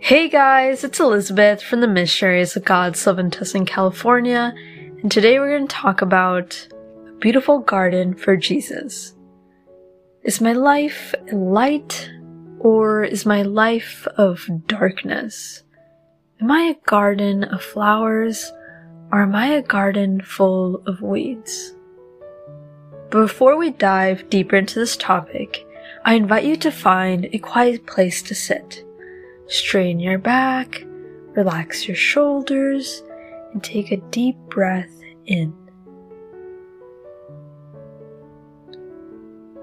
[0.00, 3.30] Hey guys, it's Elizabeth from the Missionaries of God's Love in
[3.66, 4.54] California,
[5.02, 6.68] and today we're going to talk about
[7.08, 9.14] a beautiful garden for Jesus.
[10.22, 12.10] Is my life light
[12.60, 15.64] or is my life of darkness?
[16.40, 18.52] Am I a garden of flowers
[19.12, 21.74] or am I a garden full of weeds?
[23.10, 25.66] But before we dive deeper into this topic,
[26.04, 28.84] I invite you to find a quiet place to sit
[29.48, 30.84] Strain your back,
[31.34, 33.02] relax your shoulders,
[33.52, 34.92] and take a deep breath
[35.24, 35.54] in.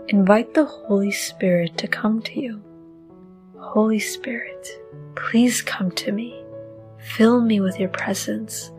[0.08, 2.64] Invite the Holy Spirit to come to you.
[3.60, 4.68] Holy Spirit,
[5.16, 6.44] please come to me.
[7.00, 8.72] Fill me with your presence.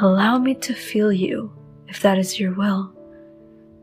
[0.00, 1.52] Allow me to feel you,
[1.88, 2.94] if that is your will.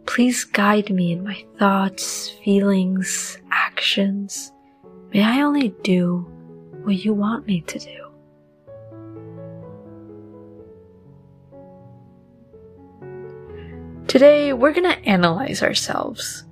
[0.08, 4.52] Please guide me in my thoughts, feelings, actions.
[5.14, 6.32] May I only do
[6.85, 8.12] what you want me to do.
[14.08, 16.45] Today, we're going to analyze ourselves.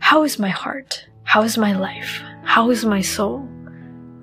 [0.00, 1.06] How is my heart?
[1.22, 2.20] How is my life?
[2.42, 3.48] How is my soul?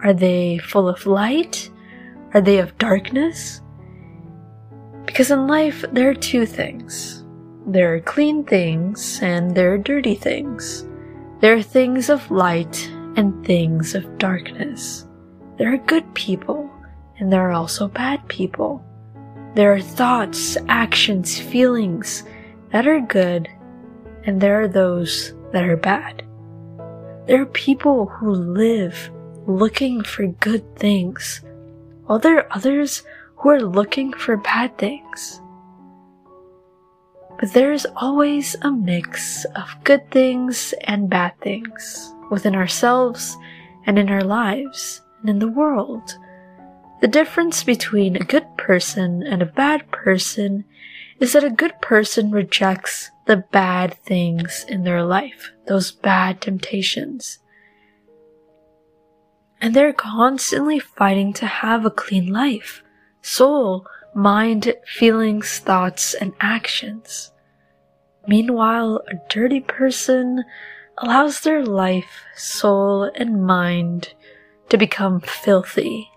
[0.03, 1.69] Are they full of light?
[2.33, 3.61] Are they of darkness?
[5.05, 7.23] Because in life, there are two things.
[7.65, 10.85] There are clean things and there are dirty things.
[11.39, 15.07] There are things of light and things of darkness.
[15.57, 16.69] There are good people,
[17.17, 18.83] and there are also bad people.
[19.53, 22.23] There are thoughts, actions, feelings
[22.71, 23.47] that are good,
[24.25, 26.23] and there are those that are bad.
[27.27, 29.09] There are people who live
[29.47, 31.41] looking for good things,
[32.05, 33.03] while there are others
[33.37, 35.41] who are looking for bad things.
[37.39, 43.37] But there is always a mix of good things and bad things within ourselves
[43.85, 46.17] and in our lives in the world.
[47.01, 50.65] The difference between a good person and a bad person
[51.19, 57.39] is that a good person rejects the bad things in their life, those bad temptations.
[59.61, 62.83] And they're constantly fighting to have a clean life,
[63.21, 67.31] soul, mind, feelings, thoughts, and actions.
[68.27, 70.43] Meanwhile, a dirty person
[70.97, 74.13] allows their life, soul, and mind
[74.75, 76.11] to become filthy.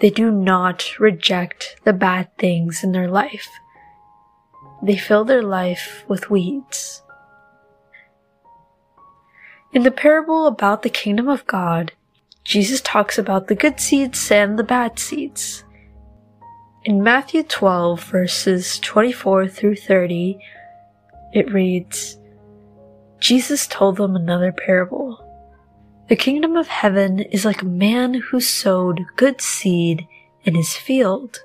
[0.00, 3.48] They do not reject the bad things in their life.
[4.82, 7.00] They fill their life with weeds.
[9.72, 11.92] In the parable about the kingdom of God,
[12.42, 15.62] Jesus talks about the good seeds and the bad seeds.
[16.82, 20.40] In Matthew 12, verses 24 through 30,
[21.34, 22.18] it reads
[23.20, 25.27] Jesus told them another parable.
[26.08, 30.08] The kingdom of heaven is like a man who sowed good seed
[30.42, 31.42] in his field.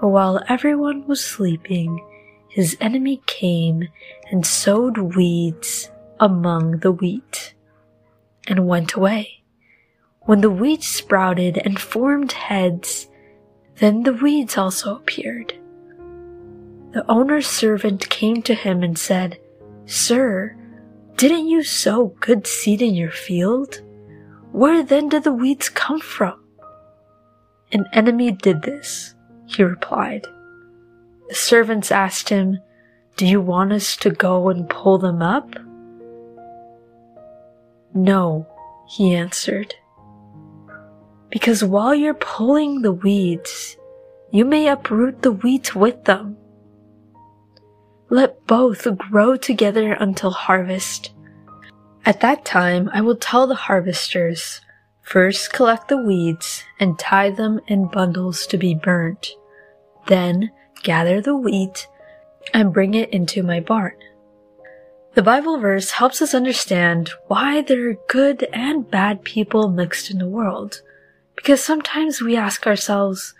[0.00, 2.04] But while everyone was sleeping,
[2.48, 3.86] his enemy came
[4.32, 7.54] and sowed weeds among the wheat
[8.48, 9.44] and went away.
[10.22, 13.06] When the wheat sprouted and formed heads,
[13.76, 15.54] then the weeds also appeared.
[16.94, 19.38] The owner's servant came to him and said,
[19.86, 20.56] Sir,
[21.16, 23.80] didn't you sow good seed in your field?
[24.52, 26.42] Where then did the weeds come from?
[27.72, 29.14] An enemy did this,
[29.46, 30.26] he replied.
[31.28, 32.58] The servants asked him,
[33.16, 35.54] Do you want us to go and pull them up?
[37.94, 38.46] No,
[38.88, 39.74] he answered.
[41.30, 43.76] Because while you're pulling the weeds,
[44.30, 46.36] you may uproot the wheat with them.
[48.12, 51.12] Let both grow together until harvest.
[52.04, 54.60] At that time, I will tell the harvesters,
[55.00, 59.30] first collect the weeds and tie them in bundles to be burnt.
[60.08, 60.50] Then
[60.82, 61.88] gather the wheat
[62.52, 63.96] and bring it into my barn.
[65.14, 70.18] The Bible verse helps us understand why there are good and bad people mixed in
[70.18, 70.82] the world.
[71.34, 73.32] Because sometimes we ask ourselves,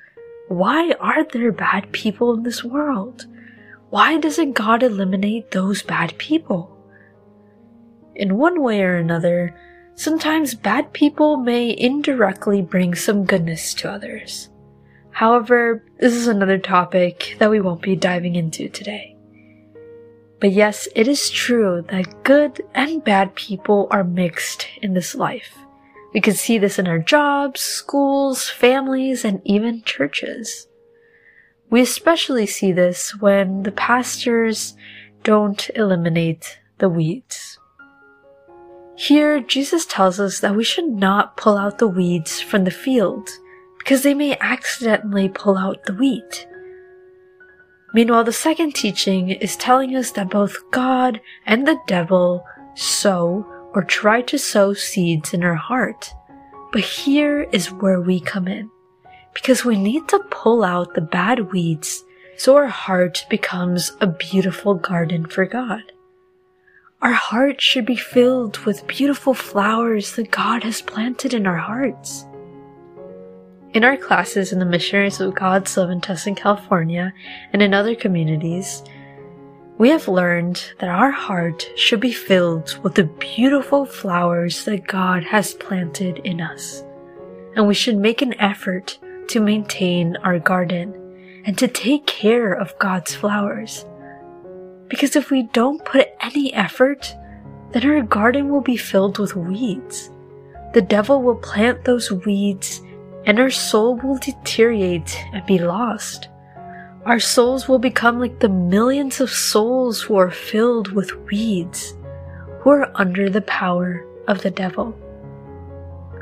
[0.49, 3.27] why are there bad people in this world?
[3.93, 6.75] Why doesn't God eliminate those bad people?
[8.15, 9.55] In one way or another,
[9.97, 14.49] sometimes bad people may indirectly bring some goodness to others.
[15.11, 19.15] However, this is another topic that we won't be diving into today.
[20.41, 25.55] But yes, it is true that good and bad people are mixed in this life.
[26.15, 30.67] We can see this in our jobs, schools, families, and even churches.
[31.73, 34.77] We especially see this when the pastors
[35.23, 37.59] don't eliminate the weeds.
[38.95, 43.31] Here, Jesus tells us that we should not pull out the weeds from the field
[43.79, 46.47] because they may accidentally pull out the wheat.
[47.95, 52.45] Meanwhile, the second teaching is telling us that both God and the devil
[52.75, 56.13] sow or try to sow seeds in our heart.
[56.71, 58.71] But here is where we come in
[59.35, 62.05] because we need to pull out the bad weeds
[62.37, 65.83] so our heart becomes a beautiful garden for God.
[67.01, 72.27] Our heart should be filled with beautiful flowers that God has planted in our hearts.
[73.75, 77.13] In our classes in the Missionaries of God's Love in Tustin, California,
[77.53, 78.83] and in other communities,
[79.79, 85.25] we have learned that our heart should be filled with the beautiful flowers that God
[85.25, 86.85] has planted in us.
[87.57, 90.95] And we should make an effort to maintain our garden
[91.45, 93.85] and to take care of God's flowers.
[94.89, 97.15] Because if we don't put any effort,
[97.73, 100.11] then our garden will be filled with weeds.
[100.75, 102.83] The devil will plant those weeds
[103.25, 106.29] and our soul will deteriorate and be lost.
[107.05, 111.95] Our souls will become like the millions of souls who are filled with weeds,
[112.61, 114.97] who are under the power of the devil.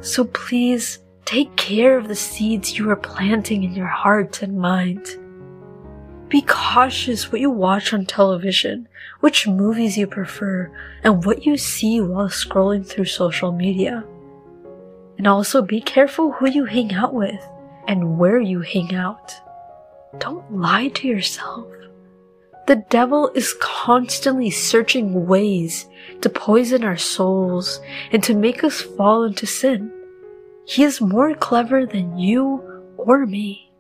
[0.01, 0.99] So please
[1.31, 5.17] take care of the seeds you are planting in your heart and mind.
[6.29, 8.89] Be cautious what you watch on television,
[9.21, 10.69] which movies you prefer,
[11.05, 14.05] and what you see while scrolling through social media.
[15.19, 17.41] And also be careful who you hang out with
[17.87, 19.33] and where you hang out.
[20.19, 21.69] Don't lie to yourself.
[22.67, 25.87] The devil is constantly searching ways
[26.23, 27.81] to poison our souls
[28.11, 29.93] and to make us fall into sin.
[30.65, 32.63] He is more clever than you
[32.97, 33.71] or me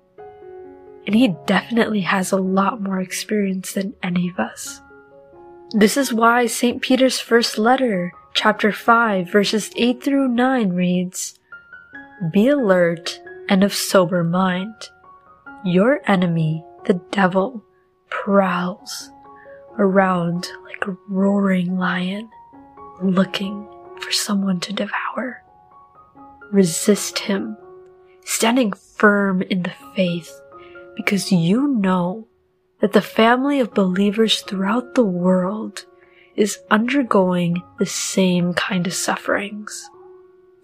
[1.06, 4.80] and he definitely has a lot more experience than any of us.
[5.70, 6.80] This is why St.
[6.80, 11.38] Peter's first letter, chapter 5, verses 8 through 9 reads,
[12.32, 14.90] Be alert and of sober mind.
[15.64, 17.64] Your enemy, the devil,
[18.08, 19.10] prowls
[19.78, 22.28] around like a roaring lion,
[23.02, 23.66] looking
[24.00, 25.42] for someone to devour.
[26.52, 27.56] Resist him,
[28.24, 30.40] standing firm in the faith
[30.96, 32.26] because you know
[32.80, 35.86] that the family of believers throughout the world
[36.34, 39.88] is undergoing the same kind of sufferings.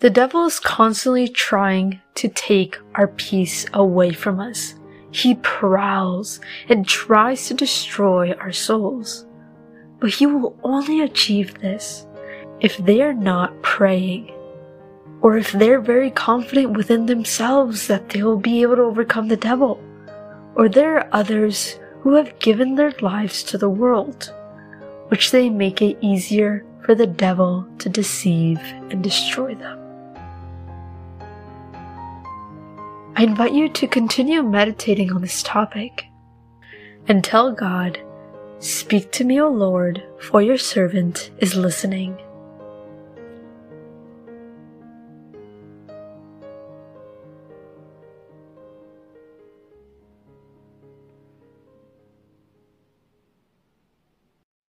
[0.01, 4.75] The devil is constantly trying to take our peace away from us.
[5.11, 9.25] He prowls and tries to destroy our souls.
[10.01, 12.07] But he will only achieve this
[12.61, 14.33] if they are not praying
[15.27, 19.37] or if they're very confident within themselves that they will be able to overcome the
[19.37, 19.81] devil
[20.55, 24.33] or there are others who have given their lives to the world,
[25.09, 29.77] which they make it easier for the devil to deceive and destroy them.
[33.17, 36.07] I invite you to continue meditating on this topic
[37.09, 37.99] and tell God,
[38.61, 42.17] Speak to me, O Lord, for your servant is listening.